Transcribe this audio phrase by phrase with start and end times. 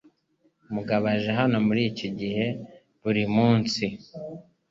[0.73, 2.45] Mugabo aje hano muri iki gihe
[3.01, 3.85] buri munsi.